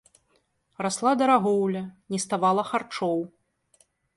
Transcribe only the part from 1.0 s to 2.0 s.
дарагоўля,